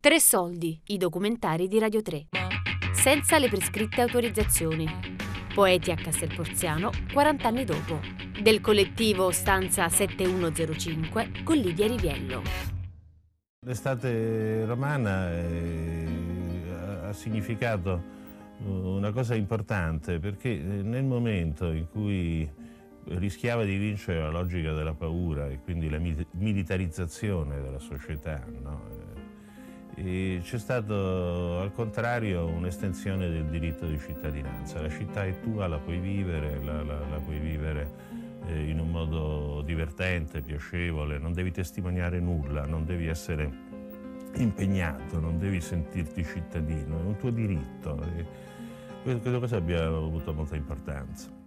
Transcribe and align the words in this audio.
Tre 0.00 0.20
soldi, 0.20 0.80
i 0.86 0.96
documentari 0.96 1.66
di 1.66 1.80
Radio 1.80 2.02
3. 2.02 2.28
Senza 2.92 3.36
le 3.38 3.48
prescritte 3.48 4.00
autorizzazioni. 4.00 4.86
Poeti 5.52 5.90
a 5.90 5.96
Castelporziano 5.96 6.92
40 7.12 7.48
anni 7.48 7.64
dopo. 7.64 7.98
Del 8.40 8.60
collettivo 8.60 9.32
Stanza 9.32 9.88
7105 9.88 11.42
con 11.42 11.56
Lidia 11.56 11.88
Riviello. 11.88 12.42
L'estate 13.66 14.64
romana 14.66 15.32
eh, 15.32 16.06
ha 17.02 17.12
significato 17.12 18.00
una 18.66 19.10
cosa 19.10 19.34
importante 19.34 20.20
perché 20.20 20.54
nel 20.54 21.04
momento 21.04 21.72
in 21.72 21.88
cui 21.90 22.48
rischiava 23.04 23.64
di 23.64 23.76
vincere 23.76 24.20
la 24.20 24.30
logica 24.30 24.72
della 24.74 24.94
paura 24.94 25.48
e 25.48 25.58
quindi 25.58 25.90
la 25.90 25.98
militarizzazione 25.98 27.60
della 27.60 27.80
società, 27.80 28.44
no? 28.62 29.07
C'è 30.42 30.58
stato 30.58 31.58
al 31.60 31.72
contrario 31.72 32.46
un'estensione 32.46 33.28
del 33.28 33.46
diritto 33.46 33.86
di 33.86 33.98
cittadinanza. 33.98 34.80
La 34.80 34.90
città 34.90 35.24
è 35.24 35.40
tua, 35.40 35.66
la 35.66 35.78
puoi 35.78 35.98
vivere, 35.98 36.62
la, 36.62 36.82
la, 36.82 36.98
la 37.08 37.18
puoi 37.18 37.38
vivere 37.38 37.90
eh, 38.46 38.68
in 38.68 38.78
un 38.78 38.90
modo 38.90 39.62
divertente, 39.62 40.40
piacevole, 40.40 41.18
non 41.18 41.32
devi 41.32 41.50
testimoniare 41.50 42.20
nulla, 42.20 42.64
non 42.66 42.84
devi 42.84 43.06
essere 43.06 43.66
impegnato, 44.34 45.20
non 45.20 45.38
devi 45.38 45.60
sentirti 45.60 46.24
cittadino, 46.24 47.00
è 47.00 47.04
un 47.04 47.16
tuo 47.16 47.30
diritto. 47.30 48.00
E, 48.02 48.46
questa 49.02 49.38
cosa 49.38 49.56
abbia 49.56 49.86
avuto 49.86 50.34
molta 50.34 50.56
importanza. 50.56 51.37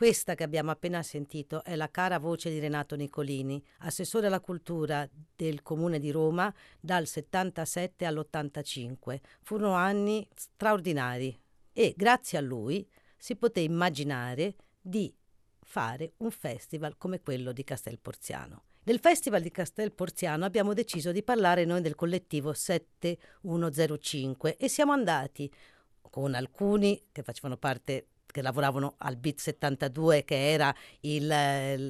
Questa 0.00 0.34
che 0.34 0.44
abbiamo 0.44 0.70
appena 0.70 1.02
sentito 1.02 1.62
è 1.62 1.76
la 1.76 1.90
cara 1.90 2.18
voce 2.18 2.48
di 2.48 2.58
Renato 2.58 2.96
Nicolini, 2.96 3.62
assessore 3.80 4.28
alla 4.28 4.40
cultura 4.40 5.06
del 5.36 5.60
Comune 5.60 5.98
di 5.98 6.10
Roma 6.10 6.50
dal 6.80 7.06
77 7.06 8.06
all'85. 8.06 9.20
Furono 9.42 9.74
anni 9.74 10.26
straordinari 10.34 11.38
e 11.74 11.92
grazie 11.94 12.38
a 12.38 12.40
lui 12.40 12.88
si 13.18 13.36
poté 13.36 13.60
immaginare 13.60 14.54
di 14.80 15.14
fare 15.60 16.14
un 16.16 16.30
festival 16.30 16.96
come 16.96 17.20
quello 17.20 17.52
di 17.52 17.62
Castel 17.62 17.98
Porziano. 17.98 18.62
Nel 18.84 19.00
Festival 19.00 19.42
di 19.42 19.50
Castel 19.50 19.92
Porziano 19.92 20.46
abbiamo 20.46 20.72
deciso 20.72 21.12
di 21.12 21.22
parlare 21.22 21.66
noi 21.66 21.82
del 21.82 21.94
collettivo 21.94 22.54
7105 22.54 24.56
e 24.56 24.66
siamo 24.66 24.92
andati 24.92 25.52
con 26.00 26.32
alcuni 26.32 27.08
che 27.12 27.22
facevano 27.22 27.58
parte 27.58 28.06
che 28.30 28.42
lavoravano 28.42 28.94
al 28.98 29.16
BIT 29.16 29.38
72 29.38 30.24
che 30.24 30.52
era 30.52 30.74
il, 31.00 31.30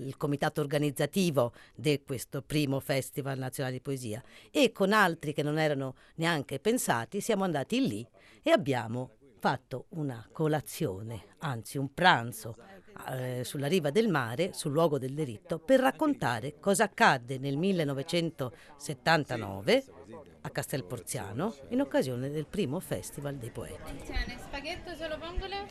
il, 0.04 0.16
comitato 0.16 0.60
organizzativo 0.60 1.52
di 1.74 2.02
questo 2.04 2.42
primo 2.42 2.80
Festival 2.80 3.38
Nazionale 3.38 3.76
di 3.76 3.82
Poesia 3.82 4.22
e 4.50 4.72
con 4.72 4.92
altri 4.92 5.32
che 5.32 5.42
non 5.42 5.58
erano 5.58 5.94
neanche 6.16 6.58
pensati 6.58 7.20
siamo 7.20 7.44
andati 7.44 7.86
lì 7.86 8.06
e 8.42 8.50
abbiamo 8.50 9.16
fatto 9.40 9.86
una 9.90 10.26
colazione, 10.30 11.34
anzi 11.38 11.78
un 11.78 11.94
pranzo 11.94 12.56
eh, 13.08 13.42
sulla 13.44 13.66
riva 13.66 13.90
del 13.90 14.08
mare, 14.08 14.52
sul 14.52 14.72
luogo 14.72 14.98
del 14.98 15.14
delitto, 15.14 15.58
per 15.58 15.80
raccontare 15.80 16.60
cosa 16.60 16.84
accadde 16.84 17.38
nel 17.38 17.56
1979 17.56 19.84
a 20.42 20.50
Castelporziano 20.50 21.54
in 21.68 21.80
occasione 21.80 22.28
del 22.30 22.46
primo 22.46 22.78
Festival 22.80 23.36
dei 23.36 23.50
Poeti. 23.50 23.98
Spaghetto 24.38 24.94
solo 24.94 25.18
vongole? 25.18 25.66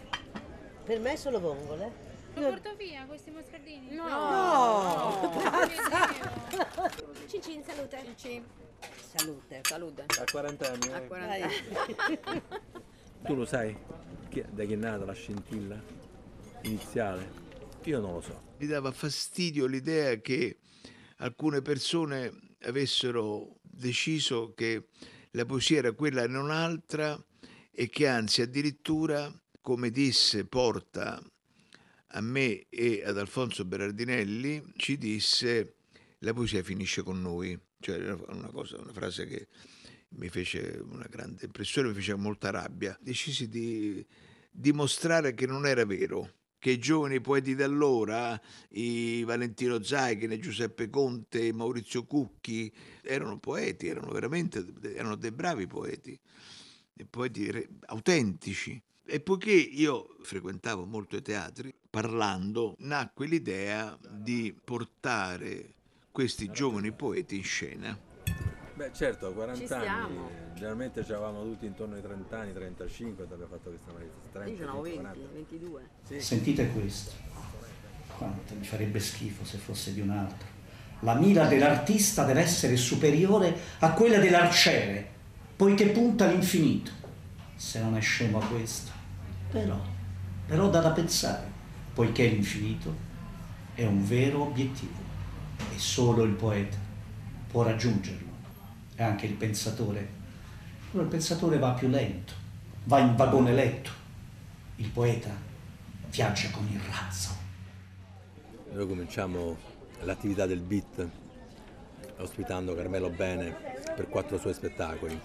Per 0.90 1.00
me 1.00 1.16
solo 1.18 1.40
vongole. 1.40 1.92
Lo 2.34 2.50
porto 2.50 2.76
via 2.76 3.06
questi 3.06 3.30
moscardini? 3.30 3.94
No! 3.94 4.10
no. 4.10 5.22
no. 5.22 5.70
Cincin, 7.30 7.64
salute. 7.64 8.02
Cincin. 8.06 8.44
Salute. 9.00 9.62
Salute. 9.66 10.06
A 10.20 10.24
40 10.32 10.72
anni. 10.72 10.92
A 10.92 11.02
40 11.02 11.46
anni. 11.46 12.42
tu 13.22 13.36
lo 13.36 13.46
sai 13.46 13.78
da 14.50 14.64
chi 14.64 14.74
è 14.74 14.76
nata 14.76 15.06
la 15.06 15.14
scintilla 15.14 15.80
iniziale? 16.64 17.34
Io 17.84 18.00
non 18.00 18.14
lo 18.14 18.22
so. 18.22 18.42
Mi 18.58 18.66
dava 18.66 18.92
fastidio 18.92 19.68
l'idea 19.68 20.16
che 20.16 20.58
alcune 21.18 21.62
persone 21.62 22.56
avessero 22.64 23.60
deciso 23.62 24.56
che 24.56 24.88
la 25.34 25.46
poesia 25.46 25.78
era 25.78 25.92
quella 25.92 26.24
e 26.24 26.28
non 26.28 26.50
altra 26.50 27.16
e 27.72 27.90
che 27.90 28.08
anzi 28.08 28.42
addirittura, 28.42 29.32
come 29.62 29.90
disse 29.90 30.46
Porta 30.46 31.22
a 32.12 32.22
me 32.22 32.66
e 32.70 33.04
ad 33.06 33.18
Alfonso 33.18 33.66
Berardinelli, 33.66 34.74
ci 34.76 34.98
disse 34.98 35.76
la 36.20 36.34
poesia 36.34 36.64
finisce 36.64 37.04
con 37.04 37.22
noi. 37.22 37.58
Cioè 37.80 37.98
una, 38.28 38.50
cosa, 38.50 38.78
una 38.80 38.92
frase 38.92 39.26
che 39.26 39.48
mi 40.10 40.30
fece 40.30 40.82
una 40.84 41.08
grande 41.10 41.46
impressione, 41.46 41.90
mi 41.90 41.94
fece 41.94 42.16
molta 42.16 42.50
rabbia. 42.50 42.98
Decisi 43.00 43.48
di 43.48 44.06
dimostrare 44.52 45.34
che 45.34 45.46
non 45.46 45.66
era 45.66 45.86
vero, 45.86 46.34
che 46.58 46.72
i 46.72 46.80
giovani 46.80 47.22
poeti 47.22 47.56
d'allora, 47.56 48.40
i 48.72 49.24
Valentino 49.24 49.82
Zaichine, 49.82 50.40
Giuseppe 50.40 50.90
Conte, 50.90 51.54
Maurizio 51.54 52.06
Cucchi, 52.06 52.72
erano 53.02 53.40
poeti, 53.40 53.88
erano 53.88 54.12
veramente 54.12 54.66
erano 54.82 55.16
dei 55.16 55.32
bravi 55.32 55.68
poeti, 55.68 56.20
poeti 57.10 57.68
autentici. 57.86 58.82
E 59.12 59.20
poiché 59.22 59.52
io 59.52 60.18
frequentavo 60.22 60.86
molto 60.86 61.16
i 61.16 61.24
teatri, 61.24 61.74
parlando, 61.90 62.76
nacque 62.80 63.26
l'idea 63.26 63.98
di 64.08 64.56
portare 64.64 65.74
questi 66.12 66.52
giovani 66.52 66.92
poeti 66.92 67.38
in 67.38 67.44
scena. 67.44 67.98
Beh 68.76 68.94
certo, 68.94 69.26
a 69.26 69.34
40 69.34 69.80
anni, 69.80 70.20
generalmente 70.54 71.04
ci 71.04 71.10
eravamo 71.10 71.42
tutti 71.42 71.66
intorno 71.66 71.96
ai 71.96 72.04
30 72.04 72.40
anni, 72.40 72.54
35 72.54 73.16
quando 73.16 73.34
abbiamo 73.34 73.56
fatto 73.56 73.70
questa 73.70 73.92
manifestazione. 73.92 74.50
Io 74.52 74.58
ce 74.58 74.64
n'avevo 74.64 74.82
20, 74.84 74.98
40. 74.98 75.34
22. 75.34 75.90
Sì. 76.04 76.22
Sentite 76.22 76.70
questo, 76.70 77.12
quanto 78.16 78.54
mi 78.54 78.64
farebbe 78.64 79.00
schifo 79.00 79.44
se 79.44 79.58
fosse 79.58 79.92
di 79.92 80.02
un 80.02 80.12
altro. 80.12 80.48
La 81.00 81.16
mira 81.16 81.48
dell'artista 81.48 82.26
deve 82.26 82.42
essere 82.42 82.78
superiore 82.78 83.58
a 83.80 83.92
quella 83.94 84.20
dell'arciere, 84.20 85.10
poiché 85.56 85.88
punta 85.88 86.26
all'infinito. 86.26 86.92
Se 87.56 87.82
non 87.82 87.98
è 87.98 88.02
scemo 88.02 88.40
a 88.40 88.46
questo. 88.46 88.99
Però, 89.52 89.80
però 90.46 90.70
dà 90.70 90.80
da 90.80 90.92
pensare, 90.92 91.48
poiché 91.94 92.28
l'infinito 92.28 92.96
è 93.74 93.86
un 93.86 94.06
vero 94.06 94.44
obiettivo 94.44 95.08
e 95.74 95.80
solo 95.80 96.24
il 96.24 96.34
poeta 96.34 96.78
può 97.48 97.64
raggiungerlo 97.64 98.28
e 98.96 99.04
anche 99.04 99.26
il 99.26 99.34
pensatore. 99.34 100.18
Però 100.92 101.04
il 101.04 101.10
pensatore 101.10 101.58
va 101.58 101.72
più 101.72 101.88
lento, 101.88 102.34
va 102.86 103.00
in 103.00 103.16
vagone 103.16 103.54
letto. 103.54 103.92
Il 104.76 104.90
poeta 104.90 105.32
viaggia 106.10 106.50
con 106.52 106.68
il 106.68 106.80
razzo. 106.80 107.30
Noi 108.72 108.88
cominciamo 108.88 109.58
l'attività 110.02 110.46
del 110.46 110.62
beat 110.62 111.08
ospitando 112.18 112.76
Carmelo 112.76 113.10
Bene 113.10 113.56
per 113.96 114.08
quattro 114.10 114.38
suoi 114.38 114.54
spettacoli. 114.54 115.20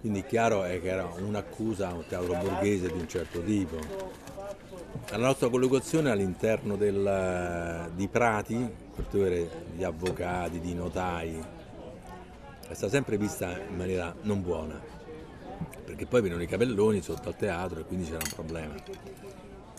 Quindi 0.00 0.24
chiaro 0.24 0.62
è 0.62 0.80
che 0.80 0.88
era 0.88 1.04
un'accusa 1.04 1.88
a 1.88 1.94
un 1.94 2.04
teatro 2.06 2.34
borghese 2.34 2.92
di 2.92 2.98
un 2.98 3.08
certo 3.08 3.42
tipo. 3.42 3.76
La 5.10 5.16
nostra 5.16 5.48
collocazione 5.48 6.10
all'interno 6.10 6.76
del, 6.76 7.90
di 7.94 8.06
Prati, 8.06 8.70
per 8.94 9.48
di 9.74 9.82
avvocati, 9.82 10.60
di 10.60 10.74
notai, 10.74 11.38
è 12.68 12.74
stata 12.74 12.92
sempre 12.92 13.16
vista 13.16 13.58
in 13.58 13.76
maniera 13.76 14.14
non 14.22 14.40
buona, 14.40 14.80
perché 15.84 16.06
poi 16.06 16.20
venivano 16.20 16.44
i 16.44 16.48
capelloni 16.48 17.00
sotto 17.00 17.28
al 17.28 17.36
teatro 17.36 17.80
e 17.80 17.84
quindi 17.84 18.04
c'era 18.04 18.18
un 18.22 18.32
problema. 18.34 18.74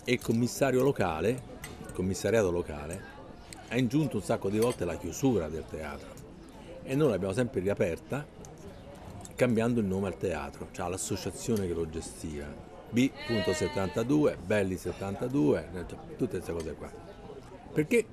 E 0.04 0.12
il 0.12 0.22
commissario 0.22 0.82
locale, 0.82 1.42
il 1.86 1.94
commissariato 1.94 2.52
locale, 2.52 3.18
ha 3.70 3.78
ingiunto 3.78 4.18
un 4.18 4.24
sacco 4.24 4.50
di 4.50 4.58
volte 4.58 4.84
la 4.84 4.98
chiusura 4.98 5.48
del 5.48 5.64
teatro 5.70 6.08
e 6.84 6.96
noi 6.96 7.10
l'abbiamo 7.10 7.34
sempre 7.34 7.60
riaperta 7.62 8.26
cambiando 9.40 9.80
il 9.80 9.86
nome 9.86 10.08
al 10.08 10.18
teatro, 10.18 10.68
cioè 10.72 10.90
l'associazione 10.90 11.66
che 11.66 11.72
lo 11.72 11.90
gestiva. 11.90 12.46
B.72, 12.90 14.36
Belli 14.46 14.76
72, 14.76 15.70
tutte 16.18 16.40
queste 16.40 16.52
cose 16.52 16.74
qua. 16.74 16.92
Perché 17.72 18.06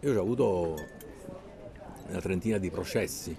io 0.00 0.16
ho 0.16 0.22
avuto 0.22 0.74
una 2.08 2.20
trentina 2.22 2.56
di 2.56 2.70
processi 2.70 3.36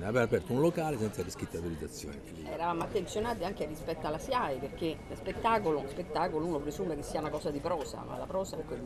aveva 0.00 0.24
aperto 0.24 0.52
un 0.52 0.60
locale 0.60 0.98
senza 0.98 1.22
le 1.22 1.30
scritte 1.30 1.56
autorizzazioni. 1.56 2.20
Eravamo 2.44 2.82
attenzionati 2.82 3.44
anche 3.44 3.66
rispetto 3.66 4.06
alla 4.06 4.18
SIAE 4.18 4.56
perché 4.56 4.96
spettacolo, 5.14 5.84
spettacolo 5.88 6.44
uno 6.44 6.58
presume 6.58 6.96
che 6.96 7.02
sia 7.02 7.20
una 7.20 7.30
cosa 7.30 7.50
di 7.50 7.60
prosa, 7.60 8.02
ma 8.06 8.16
la 8.16 8.26
prosa 8.26 8.56
in 8.56 8.66
quel 8.66 8.80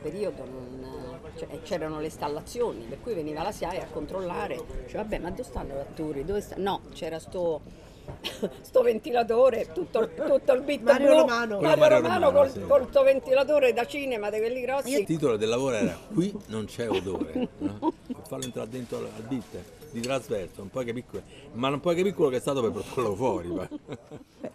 periodo 0.00 0.44
non, 0.44 1.07
cioè, 1.38 1.62
c'erano 1.62 1.98
le 1.98 2.06
installazioni, 2.06 2.84
per 2.88 3.00
cui 3.00 3.14
veniva 3.14 3.42
la 3.42 3.52
SIAE 3.52 3.82
a 3.82 3.86
controllare, 3.86 4.56
cioè 4.88 5.02
vabbè 5.02 5.18
ma 5.18 5.30
dove 5.30 5.44
stanno 5.44 5.74
gli 5.74 5.78
attori? 5.78 6.24
Dove 6.24 6.40
sta? 6.40 6.56
No, 6.58 6.82
c'era 6.92 7.18
sto 7.18 7.60
sto 8.62 8.82
ventilatore, 8.82 9.70
tutto, 9.72 10.08
tutto 10.14 10.52
il 10.52 10.62
beat 10.62 10.80
Mario 10.80 11.06
blu, 11.06 11.18
Romano, 11.18 11.60
Mario, 11.60 11.78
Mario 11.78 11.96
Romano, 11.96 12.24
Romano 12.24 12.32
col, 12.32 12.50
sì. 12.50 12.60
col 12.60 12.90
tuo 12.90 13.02
ventilatore 13.02 13.72
da 13.72 13.86
cinema 13.86 14.30
di 14.30 14.38
quelli 14.38 14.60
grossi. 14.62 14.98
Il 14.98 15.04
titolo 15.04 15.36
del 15.36 15.48
lavoro 15.48 15.76
era 15.76 15.96
Qui 16.12 16.34
non 16.46 16.64
c'è 16.64 16.88
odore, 16.88 17.48
no? 17.58 17.92
per 18.06 18.26
farlo 18.26 18.44
entrare 18.44 18.68
dentro 18.68 18.98
al 18.98 19.22
beat 19.28 19.76
di 19.90 20.00
trasverso, 20.00 20.54
non 20.58 20.70
puoi 20.70 20.84
capire, 20.84 21.22
ma 21.52 21.68
non 21.68 21.80
puoi 21.80 21.94
capire 21.94 22.14
quello 22.14 22.30
che 22.30 22.36
è 22.36 22.40
stato 22.40 22.60
per 22.60 22.70
portarlo 22.70 23.14
fuori. 23.14 23.50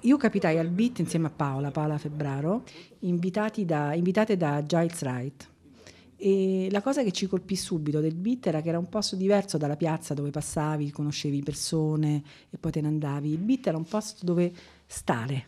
Io 0.02 0.18
capitai 0.18 0.60
al 0.60 0.68
beat 0.68 1.00
insieme 1.00 1.28
a 1.28 1.32
Paola, 1.36 1.72
Paola 1.72 1.98
Febbraro, 1.98 2.64
da, 3.00 3.94
invitate 3.94 4.38
da 4.38 4.64
Giles 4.66 5.02
Wright. 5.02 5.52
E 6.26 6.70
la 6.72 6.82
cosa 6.82 7.04
che 7.04 7.12
ci 7.12 7.28
colpì 7.28 7.58
subito 7.58 8.00
del 8.00 8.16
beat 8.16 8.48
era 8.48 8.62
che 8.62 8.70
era 8.70 8.80
un 8.80 8.88
posto 8.88 9.18
diverso 9.18 9.58
dalla 9.58 9.76
piazza 9.76 10.14
dove 10.14 10.30
passavi, 10.30 10.90
conoscevi 10.90 11.44
persone 11.44 12.24
e 12.50 12.58
poi 12.58 12.72
te 12.72 12.80
ne 12.80 12.88
andavi. 12.88 13.30
Il 13.30 13.40
beat 13.40 13.68
era 13.68 13.76
un 13.76 13.84
posto 13.84 14.24
dove 14.24 14.50
stare. 14.86 15.48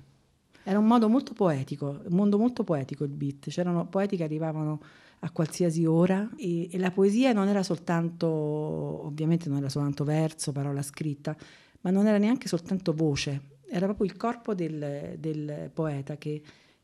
Era 0.63 0.77
un 0.77 0.85
modo 0.85 1.07
molto 1.07 1.31
poetico, 1.31 2.01
un 2.03 2.13
mondo 2.13 2.37
molto 2.37 2.65
poetico 2.65 3.05
il 3.05 3.11
beat. 3.11 3.47
C'erano 3.47 3.87
poeti 3.87 4.17
che 4.17 4.25
arrivavano 4.25 4.81
a 5.19 5.31
qualsiasi 5.31 5.85
ora 5.85 6.29
e, 6.35 6.69
e, 6.69 6.77
la 6.77 6.91
poesia 6.91 7.31
non 7.31 7.47
era 7.47 7.63
soltanto, 7.63 8.27
ovviamente 8.27 9.47
non 9.47 9.59
era 9.59 9.69
soltanto 9.69 10.03
verso, 10.03 10.51
parola 10.51 10.81
scritta, 10.81 11.37
ma 11.79 11.89
non 11.89 12.05
era 12.05 12.17
neanche 12.17 12.49
soltanto 12.49 12.91
voce, 12.91 13.41
era 13.69 13.85
proprio 13.85 14.07
il 14.07 14.17
corpo 14.17 14.53
del, 14.53 15.15
del 15.19 15.71
poeta 15.73 16.17
che 16.17 16.41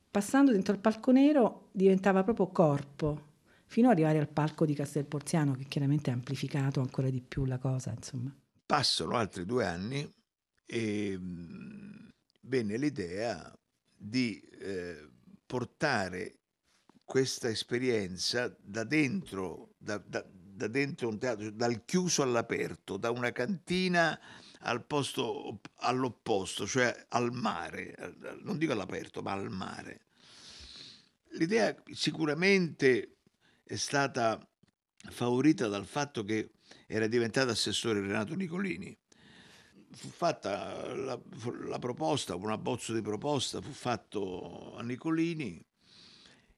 passando 0.10 0.54
dentro 0.54 0.74
il 0.74 0.80
palco 0.80 1.12
nero 1.12 1.68
diventava 1.74 2.24
proprio 2.24 2.48
corpo, 2.48 3.31
fino 3.72 3.88
ad 3.88 3.94
arrivare 3.94 4.20
al 4.20 4.28
palco 4.28 4.66
di 4.66 4.74
Castel 4.74 5.06
Porziano 5.06 5.54
che 5.54 5.64
chiaramente 5.64 6.10
ha 6.10 6.14
amplificato 6.14 6.82
ancora 6.82 7.10
di 7.10 7.22
più 7.22 7.46
la 7.46 7.58
cosa. 7.58 7.94
Insomma. 7.96 8.36
Passano 8.66 9.16
altri 9.16 9.46
due 9.46 9.66
anni 9.66 10.14
e 10.66 11.18
venne 12.42 12.78
l'idea 12.78 13.58
di 13.96 14.42
eh, 14.42 15.08
portare 15.46 16.40
questa 17.06 17.48
esperienza 17.48 18.54
da 18.60 18.84
dentro, 18.84 19.70
da, 19.78 19.98
da, 20.06 20.22
da 20.30 20.68
dentro 20.68 21.08
un 21.08 21.18
teatro, 21.18 21.50
dal 21.50 21.86
chiuso 21.86 22.24
all'aperto, 22.24 22.98
da 22.98 23.10
una 23.10 23.32
cantina 23.32 24.20
al 24.64 24.84
posto 24.84 25.62
all'opposto, 25.78 26.68
cioè 26.68 27.06
al 27.08 27.32
mare, 27.32 28.18
non 28.42 28.58
dico 28.58 28.74
all'aperto, 28.74 29.22
ma 29.22 29.32
al 29.32 29.50
mare. 29.50 30.08
L'idea 31.36 31.74
sicuramente 31.94 33.21
è 33.72 33.78
stata 33.78 34.38
favorita 35.12 35.70
dal 35.70 35.86
fatto 35.86 36.26
che 36.26 36.52
era 36.88 37.08
diventato 37.08 37.52
assessore 37.52 38.02
Renato 38.02 38.36
Nicolini. 38.36 38.94
Fu 39.94 40.10
fatta 40.10 40.94
la, 40.94 41.18
la 41.68 41.80
proposta, 41.80 42.36
un 42.36 42.52
abbozzo 42.52 42.94
di 42.94 43.02
proposta 43.02 43.62
fu 43.62 43.72
fatto 43.72 44.76
a 44.76 44.82
Nicolini 44.82 45.66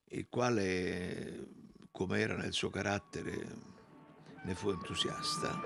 il 0.05 0.25
quale, 0.27 1.49
come 1.91 2.19
era 2.19 2.35
nel 2.35 2.53
suo 2.53 2.71
carattere, 2.71 3.47
ne 4.43 4.55
fu 4.55 4.71
entusiasta. 4.71 5.61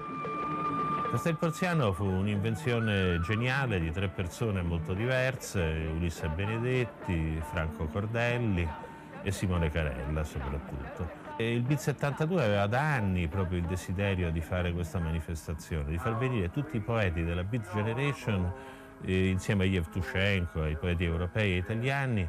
Castel 1.12 1.38
Porziano 1.38 1.94
fu 1.94 2.04
un'invenzione 2.04 3.22
geniale 3.22 3.80
di 3.80 3.92
tre 3.92 4.10
persone 4.10 4.62
molto 4.62 4.94
diverse, 4.94 5.62
Ulisse 5.62 6.28
Benedetti, 6.28 7.40
Franco 7.50 7.86
Cordelli 7.88 8.68
e 9.24 9.32
Simone 9.32 9.72
Carella 9.72 10.26
soprattutto. 10.26 11.27
E 11.40 11.54
il 11.54 11.62
BIT 11.62 11.78
72 11.78 12.44
aveva 12.44 12.66
da 12.66 12.96
anni 12.96 13.28
proprio 13.28 13.60
il 13.60 13.66
desiderio 13.66 14.32
di 14.32 14.42
fare 14.42 14.74
questa 14.74 14.98
manifestazione, 14.98 15.92
di 15.92 16.00
far 16.00 16.18
venire 16.18 16.50
tutti 16.50 16.78
i 16.78 16.80
poeti 16.80 17.24
della 17.24 17.44
Beat 17.44 17.72
Generation 17.72 18.52
eh, 19.04 19.30
insieme 19.30 19.66
a 19.66 19.68
Yevtushenko, 19.68 20.64
ai 20.64 20.76
poeti 20.76 21.04
europei 21.04 21.54
e 21.54 21.58
italiani, 21.58 22.28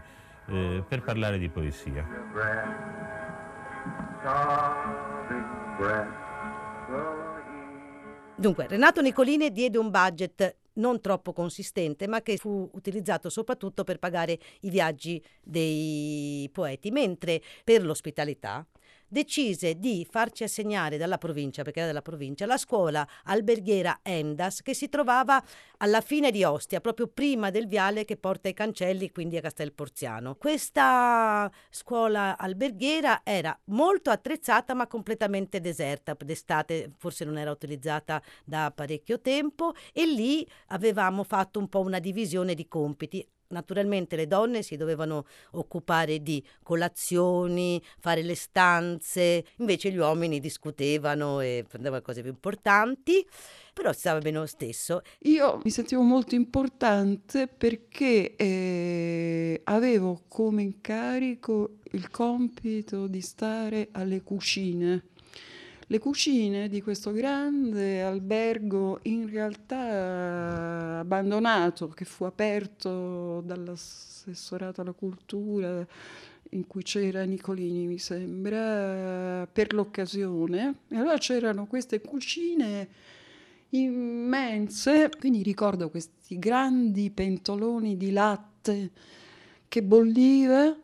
eh, 0.49 0.85
per 0.87 1.01
parlare 1.01 1.39
di 1.39 1.49
poesia. 1.49 2.07
Dunque, 8.35 8.67
Renato 8.67 9.01
Nicolini 9.01 9.51
diede 9.51 9.79
un 9.79 9.91
budget 9.91 10.57
non 10.75 11.01
troppo 11.01 11.33
consistente, 11.33 12.07
ma 12.07 12.21
che 12.21 12.37
fu 12.37 12.69
utilizzato 12.75 13.31
soprattutto 13.31 13.85
per 13.85 13.99
pagare 13.99 14.39
i 14.61 14.71
viaggi 14.71 15.23
dei 15.43 16.49
poeti, 16.53 16.91
mentre 16.91 17.41
per 17.65 17.83
l'ospitalità 17.83 18.67
decise 19.09 19.79
di 19.79 20.07
farci 20.09 20.45
assegnare 20.45 20.97
dalla 20.97 21.19
provincia, 21.19 21.63
perché 21.63 21.81
era 21.81 21.89
della 21.89 22.03
provincia, 22.03 22.47
la 22.47 22.57
scuola 22.57 23.07
alberghiera 23.25 24.01
Endas 24.03 24.63
che 24.63 24.75
si 24.75 24.89
trovava 24.89 25.43
alla 25.79 26.01
fine 26.01 26.31
di 26.31 26.45
Ostia, 26.45 26.81
proprio 26.81 27.09
prima 27.09 27.51
del 27.51 27.67
viale 27.67 28.05
che 28.05 28.17
porta 28.17 28.49
ai 28.49 28.55
cancelli, 28.55 29.11
quindi 29.11 29.37
a 29.37 29.41
Castel 29.41 29.73
Porziano. 29.73 30.35
Questa 30.37 31.51
scuola 31.71 32.37
alberghiera 32.37 33.23
era 33.25 33.59
molto 33.67 34.11
attrezzata 34.11 34.75
ma 34.75 34.87
completamente 34.87 35.61
deserta, 35.61 36.17
d'estate 36.19 36.93
forse 36.97 37.25
non 37.25 37.39
era 37.39 37.51
utilizzata 37.51 38.23
da 38.45 38.73
parecchio 38.75 39.21
tempo 39.21 39.73
e 39.93 40.07
lì 40.07 40.47
avevamo 40.69 41.25
fatto 41.25 41.59
un 41.59 41.69
po' 41.69 41.81
una 41.81 41.99
divisione 41.99 42.55
di 42.55 42.69
compiti 42.69 43.27
naturalmente 43.49 44.17
le 44.17 44.27
donne 44.27 44.63
si 44.63 44.77
dovevano 44.77 45.27
occupare 45.53 46.23
di 46.23 46.45
colazioni, 46.63 47.83
fare 47.99 48.23
le 48.23 48.35
stanze, 48.35 49.45
invece 49.57 49.91
gli 49.91 49.99
uomini 49.99 50.41
discutevano 50.41 51.41
e 51.41 51.65
prendevano 51.67 52.03
cose 52.03 52.23
più 52.23 52.31
importanti, 52.31 53.27
però 53.73 53.93
stava 53.93 54.19
bene 54.19 54.39
lo 54.39 54.47
stesso. 54.47 55.03
Io 55.21 55.61
mi 55.65 55.71
sentivo 55.71 56.03
molto 56.03 56.35
importante 56.35 57.47
perché 57.47 58.35
eh, 58.37 59.61
avevo 59.65 60.23
come 60.29 60.63
incarico 60.63 61.77
il 61.93 62.11
compito 62.11 63.07
di 63.07 63.21
stare 63.21 63.89
alle 63.93 64.23
cucine 64.23 65.05
le 65.91 65.99
cucine 65.99 66.69
di 66.69 66.83
questo 66.83 67.13
grande 67.13 68.03
albergo 68.03 68.99
in 69.05 69.29
realtà 69.29 70.99
abbandonato 70.99 71.89
che 71.89 72.05
fu 72.05 72.25
aperto 72.25 73.41
dall'assessorato 73.41 74.83
alla 74.83 74.93
cultura 74.93 75.87
in 76.51 76.67
cui 76.67 76.83
c'era 76.83 77.25
Nicolini 77.25 77.87
mi 77.87 77.99
sembra 77.99 79.47
per 79.47 79.73
l'occasione. 79.73 80.75
E 80.89 80.97
allora 80.97 81.17
c'erano 81.17 81.67
queste 81.67 82.01
cucine 82.01 82.89
immense. 83.71 85.11
Quindi 85.19 85.43
ricordo 85.43 85.89
questi 85.91 86.39
grandi 86.39 87.11
pentoloni 87.11 87.97
di 87.97 88.13
latte 88.13 88.91
che 89.69 89.83
bolliva 89.83 90.75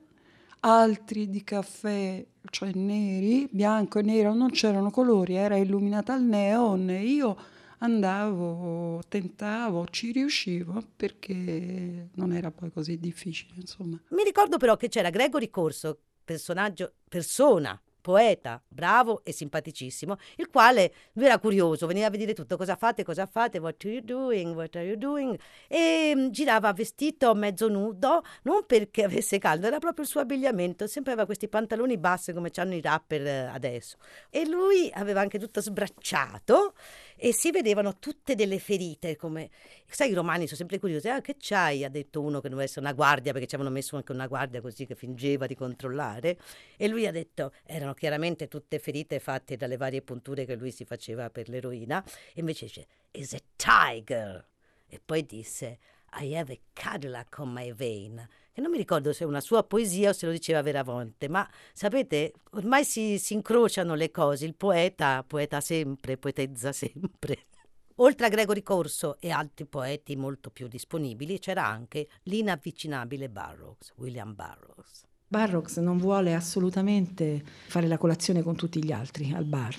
altri 0.60 1.28
di 1.28 1.44
caffè, 1.44 2.24
cioè 2.50 2.72
neri, 2.74 3.48
bianco 3.50 3.98
e 3.98 4.02
nero, 4.02 4.34
non 4.34 4.50
c'erano 4.50 4.90
colori, 4.90 5.34
era 5.34 5.56
illuminata 5.56 6.14
al 6.14 6.22
neon 6.22 6.90
e 6.90 7.02
io 7.04 7.36
andavo, 7.78 9.02
tentavo, 9.08 9.86
ci 9.90 10.12
riuscivo 10.12 10.82
perché 10.96 12.08
non 12.14 12.32
era 12.32 12.50
poi 12.50 12.70
così 12.70 12.98
difficile, 12.98 13.54
insomma. 13.56 14.00
Mi 14.10 14.24
ricordo 14.24 14.56
però 14.56 14.76
che 14.76 14.88
c'era 14.88 15.10
Gregory 15.10 15.50
Corso, 15.50 15.98
personaggio, 16.24 16.94
persona 17.08 17.78
poeta, 18.04 18.62
bravo 18.68 19.22
e 19.24 19.32
simpaticissimo, 19.32 20.16
il 20.36 20.50
quale 20.50 20.92
lui 21.14 21.24
era 21.24 21.38
curioso, 21.38 21.86
veniva 21.86 22.08
a 22.08 22.10
vedere 22.10 22.34
tutto, 22.34 22.58
cosa 22.58 22.76
fate, 22.76 23.02
cosa 23.02 23.24
fate, 23.24 23.56
what 23.56 23.82
are 23.82 23.94
you 23.94 24.02
doing, 24.04 24.54
what 24.54 24.76
are 24.76 24.84
you 24.84 24.98
doing, 24.98 25.40
e 25.68 26.12
mm, 26.14 26.28
girava 26.28 26.70
vestito 26.74 27.34
mezzo 27.34 27.66
nudo, 27.68 28.22
non 28.42 28.66
perché 28.66 29.04
avesse 29.04 29.38
caldo, 29.38 29.68
era 29.68 29.78
proprio 29.78 30.04
il 30.04 30.10
suo 30.10 30.20
abbigliamento, 30.20 30.86
sempre 30.86 31.12
aveva 31.12 31.24
questi 31.24 31.48
pantaloni 31.48 31.96
bassi 31.96 32.34
come 32.34 32.50
hanno 32.56 32.74
i 32.74 32.82
rapper 32.82 33.26
eh, 33.26 33.46
adesso, 33.46 33.96
e 34.28 34.46
lui 34.46 34.90
aveva 34.92 35.22
anche 35.22 35.38
tutto 35.38 35.62
sbracciato 35.62 36.74
e 37.16 37.32
si 37.32 37.50
vedevano 37.52 37.96
tutte 37.98 38.34
delle 38.34 38.58
ferite, 38.58 39.16
come, 39.16 39.48
sai 39.88 40.10
i 40.10 40.12
romani 40.12 40.44
sono 40.44 40.58
sempre 40.58 40.78
curiosi, 40.78 41.08
ah 41.08 41.22
che 41.22 41.36
c'hai, 41.38 41.84
ha 41.84 41.88
detto 41.88 42.20
uno 42.20 42.40
che 42.40 42.50
doveva 42.50 42.66
essere 42.66 42.80
una 42.80 42.92
guardia, 42.92 43.32
perché 43.32 43.46
ci 43.46 43.54
avevano 43.54 43.74
messo 43.74 43.96
anche 43.96 44.12
una 44.12 44.26
guardia 44.26 44.60
così 44.60 44.84
che 44.84 44.94
fingeva 44.94 45.46
di 45.46 45.54
controllare, 45.54 46.36
e 46.76 46.86
lui 46.86 47.06
ha 47.06 47.12
detto, 47.12 47.52
erano 47.64 47.93
chiaramente 47.94 48.48
tutte 48.48 48.78
ferite 48.78 49.18
fatte 49.18 49.56
dalle 49.56 49.76
varie 49.76 50.02
punture 50.02 50.44
che 50.44 50.54
lui 50.54 50.70
si 50.70 50.84
faceva 50.84 51.30
per 51.30 51.48
l'eroina, 51.48 52.04
e 52.34 52.40
invece 52.40 52.66
dice, 52.66 52.86
is 53.12 53.32
a 53.32 53.40
tiger. 53.56 54.46
E 54.86 55.00
poi 55.04 55.24
disse, 55.24 55.78
I 56.20 56.36
have 56.36 56.52
a 56.52 56.58
Cadillac 56.72 57.38
on 57.38 57.50
my 57.50 57.72
vein. 57.72 58.28
Che 58.52 58.60
non 58.60 58.70
mi 58.70 58.76
ricordo 58.76 59.12
se 59.12 59.24
è 59.24 59.26
una 59.26 59.40
sua 59.40 59.64
poesia 59.64 60.10
o 60.10 60.12
se 60.12 60.26
lo 60.26 60.32
diceva 60.32 60.62
Veravonte, 60.62 61.28
ma 61.28 61.48
sapete, 61.72 62.34
ormai 62.52 62.84
si, 62.84 63.18
si 63.18 63.34
incrociano 63.34 63.94
le 63.94 64.12
cose. 64.12 64.44
Il 64.44 64.54
poeta, 64.54 65.24
poeta 65.26 65.60
sempre, 65.60 66.16
poetezza 66.16 66.70
sempre. 66.70 67.46
Oltre 67.98 68.26
a 68.26 68.28
Gregory 68.28 68.62
Corso 68.62 69.16
e 69.20 69.30
altri 69.30 69.66
poeti 69.66 70.16
molto 70.16 70.50
più 70.50 70.68
disponibili, 70.68 71.38
c'era 71.38 71.66
anche 71.66 72.08
l'inavvicinabile 72.24 73.28
Burroughs, 73.28 73.92
William 73.96 74.34
Burroughs. 74.34 75.04
Barrocks 75.26 75.78
non 75.78 75.98
vuole 75.98 76.34
assolutamente 76.34 77.42
fare 77.68 77.86
la 77.86 77.98
colazione 77.98 78.42
con 78.42 78.54
tutti 78.56 78.82
gli 78.84 78.92
altri 78.92 79.32
al 79.32 79.44
bar. 79.44 79.74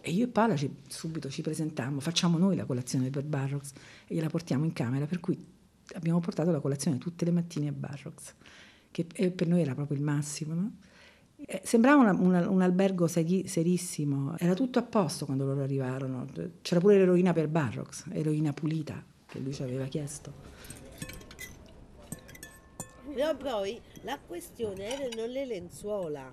E 0.00 0.10
io 0.10 0.24
e 0.24 0.28
Paola 0.28 0.56
ci, 0.56 0.68
subito 0.88 1.30
ci 1.30 1.42
presentammo, 1.42 2.00
facciamo 2.00 2.36
noi 2.38 2.56
la 2.56 2.64
colazione 2.64 3.10
per 3.10 3.22
Barrocks 3.24 3.72
e 4.06 4.14
gliela 4.14 4.28
portiamo 4.28 4.64
in 4.64 4.72
camera, 4.72 5.06
per 5.06 5.20
cui 5.20 5.38
abbiamo 5.94 6.18
portato 6.18 6.50
la 6.50 6.58
colazione 6.60 6.98
tutte 6.98 7.24
le 7.24 7.30
mattine 7.30 7.68
a 7.68 7.72
Barrocks, 7.72 8.34
che 8.90 9.04
per 9.04 9.46
noi 9.46 9.60
era 9.60 9.74
proprio 9.74 9.96
il 9.96 10.02
massimo. 10.02 10.54
No? 10.54 10.72
Eh, 11.36 11.60
sembrava 11.64 12.00
una- 12.02 12.12
una- 12.20 12.48
un 12.48 12.62
albergo 12.62 13.06
seri- 13.06 13.46
serissimo, 13.46 14.36
era 14.38 14.54
tutto 14.54 14.80
a 14.80 14.82
posto 14.82 15.24
quando 15.26 15.44
loro 15.44 15.62
arrivarono. 15.62 16.26
C'era 16.62 16.80
pure 16.80 16.96
l'eroina 16.98 17.32
per 17.32 17.46
Barrocks, 17.48 18.06
eroina 18.10 18.52
pulita 18.52 19.00
che 19.26 19.38
lui 19.38 19.52
ci 19.54 19.62
aveva 19.62 19.84
chiesto. 19.86 20.32
No, 23.14 23.36
poi 23.36 23.80
la 24.02 24.18
questione 24.18 24.86
erano 24.86 25.26
le 25.26 25.44
lenzuola. 25.44 26.32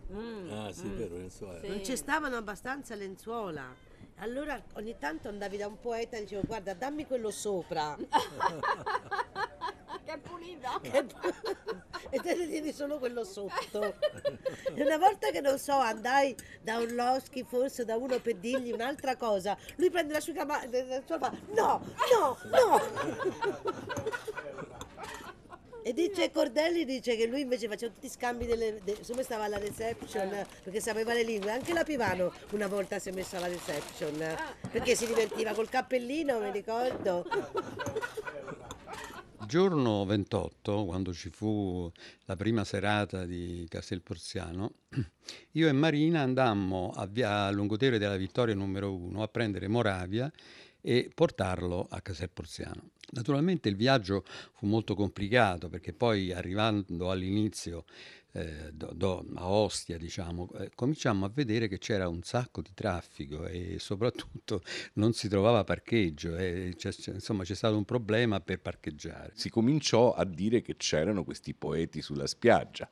Ah, 0.52 0.72
sì, 0.72 0.88
vero, 0.90 1.18
lenzuola. 1.18 1.60
Non 1.64 1.84
ci 1.84 1.96
stavano 1.96 2.38
abbastanza 2.38 2.96
lenzuola. 2.96 3.88
Allora 4.22 4.62
ogni 4.74 4.98
tanto 4.98 5.30
andavi 5.30 5.58
da 5.58 5.68
un 5.68 5.80
poeta 5.80 6.18
e 6.18 6.22
dicevo 6.22 6.42
guarda 6.46 6.74
dammi 6.74 7.08
quello 7.08 7.32
sopra 7.32 7.96
Che 10.04 10.18
pulita! 10.18 10.82
e 12.10 12.20
te 12.20 12.36
ne 12.36 12.48
tieni 12.48 12.74
solo 12.74 12.98
quello 12.98 13.24
sotto. 13.24 13.96
E 14.74 14.84
una 14.84 14.98
volta 14.98 15.30
che 15.30 15.40
non 15.40 15.60
so 15.60 15.74
andai 15.74 16.36
da 16.62 16.78
un 16.78 16.96
Loschi 16.96 17.44
forse 17.44 17.86
da 17.86 17.96
uno 17.96 18.20
per 18.20 18.36
dirgli 18.38 18.72
un'altra 18.72 19.16
cosa, 19.16 19.56
lui 19.76 19.92
prende 19.92 20.14
la 20.14 20.20
sua 20.20 20.34
cama 20.34 20.64
e 20.64 21.04
fa 21.06 21.32
no, 21.54 21.82
no, 22.12 22.38
no. 22.50 22.82
E 25.90 25.94
dice 25.94 26.30
Cordelli 26.30 26.86
dice 26.86 27.16
che 27.16 27.26
lui 27.26 27.42
invece 27.42 27.68
faceva 27.68 27.92
tutti 27.92 28.06
i 28.06 28.10
scambi 28.10 28.46
delle, 28.46 28.80
de, 28.84 28.96
siccome 29.02 29.24
stava 29.24 29.46
alla 29.46 29.58
reception 29.58 30.30
perché 30.64 30.80
sapeva 30.82 31.14
le 31.14 31.24
lingue, 31.24 31.50
anche 31.50 31.74
la 31.74 31.84
Pivano 31.84 32.32
una 32.52 32.68
volta 32.68 33.00
si 33.00 33.10
è 33.10 33.12
messa 33.12 33.38
alla 33.38 33.48
reception 33.48 34.24
perché 34.70 34.94
si 34.94 35.08
divertiva 35.08 35.52
col 35.54 35.68
cappellino, 35.68 36.42
mi 36.42 36.52
ricordo. 36.52 37.26
Giorno 39.48 40.06
28, 40.06 40.86
quando 40.86 41.12
ci 41.12 41.32
fu 41.32 41.92
la 42.26 42.36
prima 42.36 42.64
serata 42.64 43.26
di 43.26 43.66
Castel 43.68 44.04
Porziano, 44.04 44.74
io 45.54 45.68
e 45.68 45.72
Marina 45.72 46.22
andammo 46.22 46.92
a 46.94 47.08
via 47.08 47.50
Lungotere 47.50 47.98
della 47.98 48.16
Vittoria 48.16 48.54
numero 48.54 48.94
1 48.94 49.24
a 49.24 49.28
prendere 49.28 49.68
Moravia 49.68 50.32
e 50.82 51.12
portarlo 51.14 51.88
a 51.90 52.02
Castel 52.02 52.30
Porziano. 52.30 52.92
Naturalmente 53.12 53.70
il 53.70 53.76
viaggio 53.76 54.24
fu 54.54 54.68
molto 54.68 54.94
complicato 54.94 55.68
perché 55.68 55.94
poi 55.94 56.32
arrivando 56.32 57.10
all'inizio 57.10 57.86
eh, 58.34 58.72
do- 58.72 58.92
do- 58.94 59.26
a 59.36 59.48
Ostia, 59.50 59.98
diciamo, 59.98 60.50
eh, 60.60 60.70
cominciamo 60.76 61.26
a 61.26 61.32
vedere 61.34 61.68
che 61.68 61.78
c'era 61.80 62.08
un 62.08 62.22
sacco 62.22 62.62
di 62.62 62.72
traffico 62.74 63.46
e 63.48 63.78
soprattutto 63.80 64.62
non 64.96 65.14
si 65.14 65.28
trovava 65.28 65.64
parcheggio 65.64 66.36
e 66.36 66.74
c'è- 66.78 66.92
c'è- 66.92 67.14
insomma 67.14 67.44
c'è 67.44 67.56
stato 67.56 67.76
un 67.78 67.86
problema 67.86 68.40
per 68.40 68.60
parcheggiare. 68.60 69.32
Si 69.36 69.50
cominciò 69.50 70.14
a 70.14 70.26
dire 70.26 70.62
che 70.62 70.76
c'erano 70.78 71.24
questi 71.24 71.54
poeti 71.54 72.02
sulla 72.02 72.28
spiaggia 72.28 72.90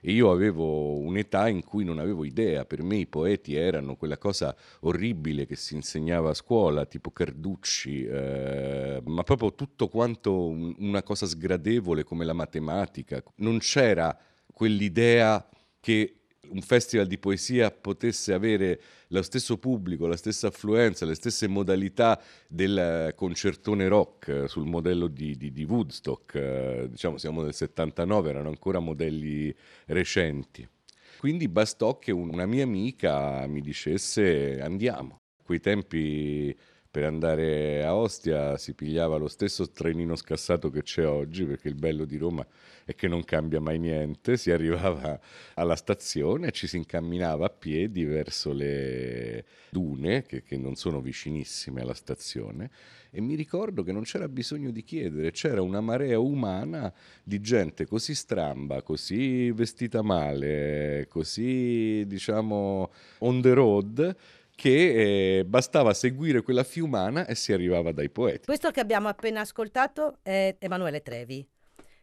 e 0.00 0.12
io 0.12 0.30
avevo 0.30 0.96
un'età 0.98 1.48
in 1.48 1.62
cui 1.62 1.84
non 1.84 1.98
avevo 1.98 2.24
idea, 2.24 2.64
per 2.64 2.82
me 2.82 2.96
i 2.96 3.06
poeti 3.06 3.54
erano 3.54 3.96
quella 3.96 4.18
cosa 4.18 4.54
orribile 4.80 5.46
che 5.46 5.56
si 5.56 5.74
insegnava 5.74 6.30
a 6.30 6.34
scuola, 6.34 6.86
tipo 6.86 7.10
Carducci, 7.10 8.04
eh, 8.06 9.02
ma 9.04 9.22
proprio 9.22 9.54
tutto 9.54 9.88
quanto 9.88 10.48
un- 10.48 10.74
una 10.78 11.02
cosa 11.02 11.26
sgradevole 11.26 12.02
come 12.04 12.24
la 12.24 12.32
matematica. 12.32 13.22
Non 13.36 13.58
c'era 13.58 14.16
quell'idea 14.60 15.48
che 15.80 16.16
un 16.50 16.60
festival 16.60 17.06
di 17.06 17.16
poesia 17.16 17.70
potesse 17.70 18.34
avere 18.34 18.78
lo 19.08 19.22
stesso 19.22 19.56
pubblico, 19.56 20.06
la 20.06 20.18
stessa 20.18 20.48
affluenza, 20.48 21.06
le 21.06 21.14
stesse 21.14 21.48
modalità 21.48 22.20
del 22.46 23.14
concertone 23.16 23.88
rock 23.88 24.44
sul 24.48 24.66
modello 24.66 25.06
di, 25.06 25.34
di- 25.38 25.50
di 25.50 25.64
Woodstock, 25.64 26.34
eh, 26.34 26.88
diciamo 26.90 27.16
siamo 27.16 27.40
nel 27.40 27.54
79, 27.54 28.28
erano 28.28 28.50
ancora 28.50 28.80
modelli 28.80 29.54
recenti. 29.86 30.68
Quindi 31.16 31.48
bastò 31.48 31.98
che 31.98 32.12
un- 32.12 32.28
una 32.30 32.44
mia 32.44 32.64
amica 32.64 33.46
mi 33.46 33.62
dicesse 33.62 34.60
andiamo. 34.60 35.20
A 35.38 35.42
quei 35.42 35.60
tempi 35.60 36.54
per 36.90 37.04
andare 37.04 37.84
a 37.84 37.94
Ostia 37.94 38.56
si 38.56 38.74
pigliava 38.74 39.16
lo 39.16 39.28
stesso 39.28 39.70
trenino 39.70 40.16
scassato 40.16 40.70
che 40.70 40.82
c'è 40.82 41.06
oggi, 41.06 41.44
perché 41.44 41.68
il 41.68 41.76
bello 41.76 42.04
di 42.04 42.16
Roma 42.16 42.44
è 42.84 42.96
che 42.96 43.06
non 43.06 43.24
cambia 43.24 43.60
mai 43.60 43.78
niente, 43.78 44.36
si 44.36 44.50
arrivava 44.50 45.18
alla 45.54 45.76
stazione 45.76 46.48
e 46.48 46.50
ci 46.50 46.66
si 46.66 46.78
incamminava 46.78 47.46
a 47.46 47.50
piedi 47.50 48.04
verso 48.04 48.52
le 48.52 49.44
dune, 49.70 50.22
che, 50.22 50.42
che 50.42 50.56
non 50.56 50.74
sono 50.74 51.00
vicinissime 51.00 51.82
alla 51.82 51.94
stazione, 51.94 52.70
e 53.12 53.20
mi 53.20 53.36
ricordo 53.36 53.84
che 53.84 53.92
non 53.92 54.02
c'era 54.02 54.28
bisogno 54.28 54.70
di 54.70 54.82
chiedere, 54.82 55.30
c'era 55.30 55.62
una 55.62 55.80
marea 55.80 56.18
umana 56.18 56.92
di 57.22 57.40
gente 57.40 57.86
così 57.86 58.14
stramba, 58.14 58.82
così 58.82 59.52
vestita 59.52 60.02
male, 60.02 61.06
così 61.08 62.04
diciamo 62.06 62.90
on 63.18 63.40
the 63.40 63.52
road, 63.52 64.16
che 64.60 65.38
eh, 65.38 65.44
bastava 65.46 65.94
seguire 65.94 66.42
quella 66.42 66.64
fiumana 66.64 67.24
e 67.24 67.34
si 67.34 67.50
arrivava 67.54 67.92
dai 67.92 68.10
poeti. 68.10 68.44
Questo 68.44 68.70
che 68.70 68.80
abbiamo 68.80 69.08
appena 69.08 69.40
ascoltato 69.40 70.18
è 70.20 70.54
Emanuele 70.58 71.00
Trevi, 71.00 71.48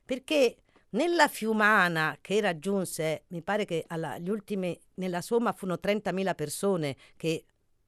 perché 0.04 0.64
nella 0.90 1.28
fiumana 1.28 2.18
che 2.20 2.42
raggiunse, 2.42 3.26
mi 3.28 3.44
pare 3.44 3.66
che 3.66 3.84
alla, 3.90 4.18
gli 4.18 4.30
ultimi, 4.30 4.76
nella 4.96 5.22
somma 5.22 5.54
furono 5.54 5.78
30.000 5.80 6.34
persone 6.34 6.96
che 7.16 7.46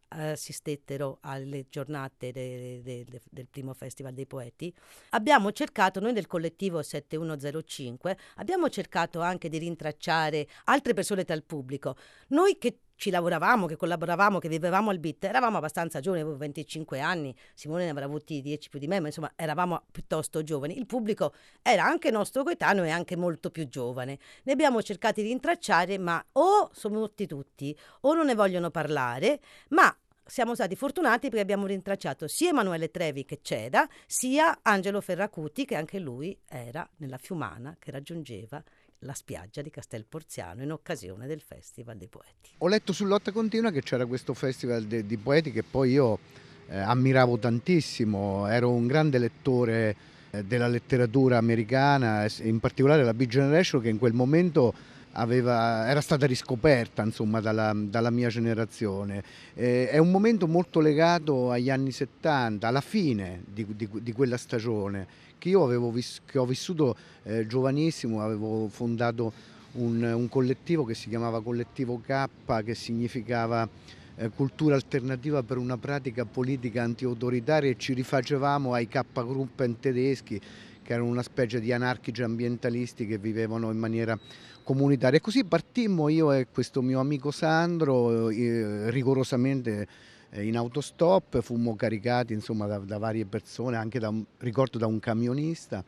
assistettero 0.10 1.18
alle 1.22 1.66
giornate 1.70 2.32
de- 2.32 2.82
de- 2.84 3.06
de- 3.06 3.22
del 3.28 3.48
primo 3.48 3.74
Festival 3.74 4.14
dei 4.14 4.28
Poeti, 4.28 4.72
abbiamo 5.10 5.52
cercato, 5.52 6.00
noi 6.00 6.14
del 6.14 6.28
collettivo 6.28 6.84
7105, 6.84 8.18
abbiamo 8.36 8.70
cercato 8.70 9.20
anche 9.22 9.50
di 9.50 9.58
rintracciare 9.58 10.48
altre 10.66 10.94
persone 10.94 11.26
tra 11.26 11.34
il 11.34 11.44
pubblico. 11.44 11.96
Noi 12.28 12.60
che 12.60 12.78
ci 13.00 13.12
lavoravamo, 13.12 13.66
che 13.66 13.78
collaboravamo, 13.78 14.40
che 14.40 14.50
vivevamo 14.50 14.90
al 14.90 15.00
beat, 15.00 15.24
eravamo 15.24 15.56
abbastanza 15.56 16.02
giovani, 16.02 16.22
avevo 16.22 16.36
25 16.36 17.00
anni, 17.00 17.34
Simone 17.54 17.86
ne 17.86 17.92
avrà 17.92 18.04
avuti 18.04 18.42
10 18.42 18.68
più 18.68 18.78
di 18.78 18.88
me, 18.88 19.00
ma 19.00 19.08
insomma 19.08 19.32
eravamo 19.38 19.84
piuttosto 19.90 20.44
giovani. 20.44 20.78
Il 20.78 20.86
pubblico 20.86 21.34
era 21.62 21.86
anche 21.86 22.12
nostro 22.12 22.44
coetaneo 22.44 22.84
e 22.84 22.90
anche 22.90 23.16
molto 23.16 23.52
più 23.52 23.70
giovane. 23.70 24.20
Ne 24.44 24.52
abbiamo 24.52 24.82
cercati 24.82 25.22
di 25.22 25.30
rintracciare, 25.30 25.98
ma 25.98 26.24
o 26.34 26.70
sono 26.74 27.00
morti 27.00 27.26
tutti 27.26 27.76
o 28.02 28.14
non 28.14 28.26
ne 28.26 28.36
vogliono 28.36 28.70
parlare, 28.70 29.40
ma 29.70 29.96
siamo 30.26 30.54
stati 30.54 30.76
fortunati 30.76 31.30
perché 31.30 31.40
abbiamo 31.40 31.68
rintracciato 31.68 32.28
sia 32.28 32.50
Emanuele 32.50 32.92
Trevi 32.92 33.24
che 33.24 33.40
c'era, 33.42 33.88
sia 34.06 34.60
Angelo 34.62 35.00
Ferracuti 35.00 35.64
che 35.64 35.76
anche 35.76 36.00
lui 36.00 36.38
era 36.46 36.88
nella 36.98 37.18
Fiumana 37.18 37.78
che 37.80 37.92
raggiungeva 37.92 38.62
la 39.00 39.14
spiaggia 39.14 39.62
di 39.62 39.70
Castel 39.70 40.06
Porziano 40.08 40.64
in 40.64 40.72
occasione 40.72 41.28
del 41.28 41.42
Festival 41.42 41.98
dei 41.98 42.08
Poeti. 42.08 42.52
Ho 42.58 42.68
letto 42.68 42.92
su 42.92 43.06
Lotta 43.06 43.32
Continua 43.32 43.72
che 43.72 43.82
c'era 43.82 44.06
questo 44.06 44.34
festival 44.34 44.86
de- 44.86 45.06
di 45.06 45.18
poeti 45.18 45.52
che 45.52 45.64
poi 45.64 45.92
io 45.92 46.20
eh, 46.68 46.78
ammiravo 46.78 47.38
tantissimo, 47.38 48.48
ero 48.48 48.72
un 48.72 48.88
grande 48.88 49.18
lettore 49.18 49.96
eh, 50.32 50.44
della 50.44 50.68
letteratura 50.68 51.38
americana, 51.38 52.28
in 52.42 52.60
particolare 52.60 53.04
la 53.04 53.14
Big 53.14 53.30
Generation 53.30 53.82
che 53.82 53.90
in 53.90 53.98
quel 53.98 54.14
momento 54.14 54.74
aveva- 55.14 55.88
era 55.88 56.02
stata 56.02 56.26
riscoperta 56.26 57.04
insomma, 57.04 57.40
dalla, 57.40 57.74
dalla 57.76 58.10
mia 58.10 58.30
generazione. 58.30 59.24
Eh, 59.54 59.90
è 59.90 59.98
un 59.98 60.12
momento 60.12 60.48
molto 60.48 60.80
legato 60.80 61.52
agli 61.52 61.70
anni 61.70 61.92
70, 61.92 62.68
alla 62.68 62.82
fine 62.82 63.44
di, 63.46 63.66
di- 63.76 63.90
di 63.92 64.12
quella 64.12 64.38
stagione, 64.38 65.08
che 65.38 65.50
io 65.50 65.64
avevo 65.64 65.92
vis- 65.92 66.22
che 66.26 66.38
ho 66.38 66.46
vissuto 66.46 66.96
eh, 67.24 67.48
giovanissimo, 67.48 68.22
avevo 68.22 68.68
fondato 68.70 69.32
un, 69.74 70.02
un 70.04 70.30
collettivo 70.30 70.84
che 70.84 70.94
si 70.96 71.10
chiamava 71.10 71.42
Collettivo 71.42 72.02
K, 72.06 72.26
che 72.64 72.74
significava 72.76 73.68
eh, 74.16 74.30
cultura 74.30 74.76
alternativa 74.76 75.44
per 75.44 75.58
una 75.58 75.78
pratica 75.78 76.26
politica 76.26 76.84
anti-autoritaria 76.84 77.70
e 77.70 77.76
ci 77.78 77.94
rifacevamo 77.94 78.74
ai 78.74 78.88
K-Gruppen 78.88 79.80
tedeschi, 79.80 80.42
che 80.90 80.96
erano 80.96 81.12
una 81.12 81.22
specie 81.22 81.60
di 81.60 81.72
anarchici 81.72 82.24
ambientalisti 82.24 83.06
che 83.06 83.20
vivevano 83.20 83.70
in 83.70 83.78
maniera 83.78 84.18
comunitaria. 84.64 85.20
E 85.20 85.22
così 85.22 85.44
partimmo 85.44 86.10
io 86.10 86.32
e 86.32 86.48
questo 86.52 86.82
mio 86.82 87.00
amico 87.00 87.30
Sandro, 87.30 88.32
eh, 88.32 88.90
rigorosamente 88.90 89.88
eh, 90.32 90.44
in 90.44 90.58
autostop, 90.58 91.42
fummo 91.42 91.76
caricati 91.76 92.34
insomma, 92.34 92.66
da, 92.66 92.80
da 92.80 92.98
varie 92.98 93.26
persone, 93.26 93.78
anche 93.78 94.00
da 94.00 94.12
ricordo 94.40 94.80
da 94.80 94.88
un 94.88 95.00
camionista, 95.00 95.84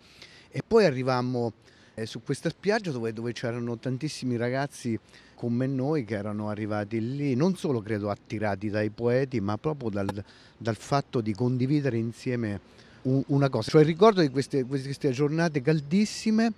e 0.51 0.61
poi 0.67 0.85
arrivammo 0.85 1.51
eh, 1.95 2.05
su 2.05 2.21
questa 2.21 2.49
spiaggia 2.49 2.91
dove, 2.91 3.11
dove 3.11 3.33
c'erano 3.33 3.79
tantissimi 3.79 4.37
ragazzi 4.37 4.99
come 5.33 5.65
noi 5.65 6.05
che 6.05 6.13
erano 6.13 6.49
arrivati 6.49 7.15
lì, 7.15 7.33
non 7.33 7.55
solo 7.55 7.81
credo 7.81 8.11
attirati 8.11 8.69
dai 8.69 8.91
poeti, 8.91 9.41
ma 9.41 9.57
proprio 9.57 9.89
dal, 9.89 10.23
dal 10.55 10.75
fatto 10.75 11.21
di 11.21 11.33
condividere 11.33 11.97
insieme 11.97 12.59
una 13.03 13.49
cosa. 13.49 13.71
Cioè 13.71 13.83
ricordo 13.83 14.21
di 14.21 14.29
queste, 14.29 14.65
queste 14.65 15.11
giornate 15.11 15.61
caldissime 15.61 16.53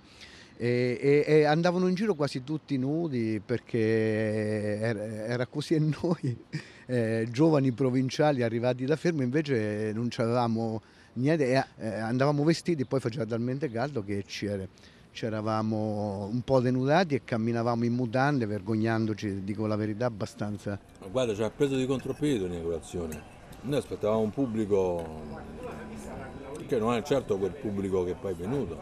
e, 0.56 0.98
e- 1.00 1.24
e 1.26 1.44
andavano 1.44 1.88
in 1.88 1.94
giro 1.94 2.14
quasi 2.14 2.44
tutti 2.44 2.76
nudi 2.76 3.40
perché 3.44 4.78
era, 4.80 5.04
era 5.04 5.46
così 5.46 5.74
e 5.74 5.78
noi, 5.80 6.36
eh, 6.86 7.26
giovani 7.30 7.72
provinciali 7.72 8.42
arrivati 8.42 8.84
da 8.84 8.96
Fermo, 8.96 9.22
invece 9.22 9.92
non 9.94 10.08
avevamo 10.16 10.80
niente, 11.14 11.50
e, 11.50 11.64
eh, 11.78 11.88
andavamo 11.98 12.44
vestiti, 12.44 12.84
poi 12.84 13.00
faceva 13.00 13.24
talmente 13.24 13.70
caldo 13.70 14.04
che 14.04 14.22
ci, 14.26 14.46
era- 14.46 14.66
ci 15.10 15.24
eravamo 15.26 16.28
un 16.30 16.42
po' 16.42 16.60
denudati 16.60 17.14
e 17.14 17.22
camminavamo 17.24 17.84
in 17.84 17.94
mutande 17.94 18.46
vergognandoci, 18.46 19.42
dico 19.44 19.66
la 19.66 19.76
verità, 19.76 20.06
abbastanza. 20.06 20.78
Ma 21.00 21.06
guarda, 21.08 21.34
ci 21.34 21.42
ha 21.42 21.50
preso 21.50 21.76
di 21.76 21.86
contropiede 21.86 22.46
l'inaugurazione. 22.46 23.32
Noi 23.62 23.78
aspettavamo 23.78 24.20
un 24.20 24.30
pubblico 24.30 25.22
che 26.66 26.78
non 26.78 26.94
è 26.94 27.02
certo 27.02 27.36
quel 27.38 27.52
pubblico 27.52 28.04
che 28.04 28.14
poi 28.14 28.32
è 28.32 28.34
venuto. 28.34 28.78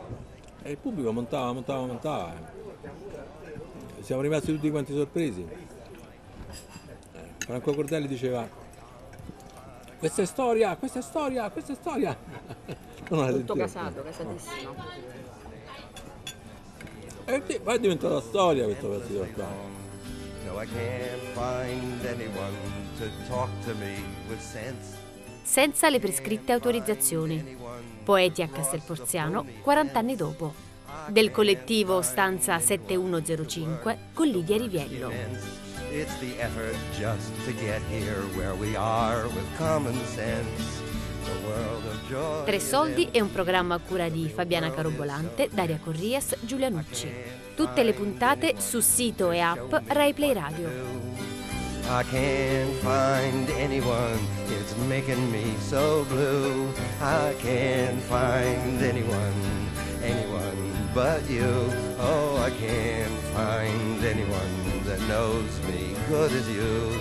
E 0.63 0.73
il 0.73 0.79
pubblico 0.79 1.13
montava, 1.13 1.53
montava, 1.53 1.87
montava. 1.87 2.35
Siamo 4.01 4.23
rimasti 4.23 4.53
tutti 4.53 4.71
quanti 4.71 4.95
sorpresi. 4.95 5.47
Eh, 7.13 7.19
Franco 7.39 7.75
Cordelli 7.75 8.09
diceva 8.09 8.49
questa 9.99 10.23
è 10.23 10.25
storia, 10.25 10.75
questa 10.77 10.99
è 10.99 11.03
storia, 11.03 11.49
questa 11.51 11.73
è 11.73 11.77
storia. 11.77 12.17
Non 13.09 13.31
Tutto 13.31 13.55
casato, 13.55 14.03
casatissimo. 14.03 14.75
E 17.27 17.43
sì, 17.47 17.61
poi 17.61 17.75
è 17.75 17.79
diventata 17.79 18.21
storia 18.21 18.65
questo 18.65 18.89
pezzo 18.89 19.07
di 19.07 19.15
realtà. 19.15 19.47
No, 20.47 20.61
I 20.61 20.67
can't 20.67 21.21
find 21.35 22.07
anyone 22.07 22.57
to 22.99 23.05
talk 23.29 23.51
to 23.67 23.75
me 23.75 24.03
with 24.29 24.41
sense. 24.41 25.02
Senza 25.43 25.91
le 25.91 25.99
prescritte 25.99 26.53
autorizzazioni. 26.53 27.57
Poeti 28.05 28.43
a 28.43 28.49
Castelporziano 28.49 29.45
40 29.63 29.99
anni 29.99 30.17
dopo. 30.17 30.55
Del 31.09 31.31
collettivo 31.31 32.03
Stanza 32.03 32.59
7105 32.59 33.99
con 34.13 34.29
Lidia 34.29 34.57
Riviello. 34.57 35.11
It's 35.91 36.19
the 36.21 36.39
effort 36.41 36.77
just 36.97 37.31
to 37.45 37.53
get 37.53 37.83
here 37.91 38.23
where 38.35 38.55
we 38.55 38.75
are 38.77 39.25
with 39.27 39.45
common 39.59 39.99
sense. 40.07 40.81
Tre 42.45 42.61
soldi 42.61 43.09
è 43.11 43.21
un 43.21 43.31
programma 43.31 43.75
a 43.77 43.79
cura 43.79 44.09
di 44.09 44.29
Fabiana 44.29 44.71
Carobolante, 44.71 45.49
Daria 45.53 45.79
Corrias, 45.83 46.37
Giulia 46.41 46.69
Nucci. 46.69 47.11
Tutte 47.55 47.83
le 47.83 47.93
puntate 47.93 48.55
su 48.59 48.81
sito 48.81 49.31
e 49.31 49.41
app 49.41 49.73
Rai 49.87 50.13
Play 50.13 50.33
Radio. 50.33 51.12
I 51.89 52.03
can't 52.05 52.75
find 52.77 53.51
anyone, 53.51 54.19
it's 54.49 54.77
making 54.89 55.31
me 55.31 55.55
so 55.59 56.05
blue. 56.05 56.73
I 57.01 57.35
can't 57.39 58.01
find 58.03 58.83
anyone, 58.83 59.69
anyone 60.03 60.89
but 60.95 61.29
you. 61.29 61.71
Oh, 61.99 62.39
I 62.39 62.51
can't 62.51 63.19
find 63.35 64.05
anyone 64.05 64.85
that 64.85 65.01
knows 65.03 65.61
me 65.67 65.95
good 66.09 66.33
as 66.33 66.49
you. 66.49 67.01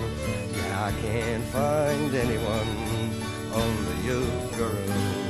Yeah, 0.55 0.85
I 0.85 0.91
can't 1.01 1.43
find 1.45 2.13
anyone, 2.13 3.11
only 3.53 4.05
you, 4.05 4.25
Guru. 4.57 5.20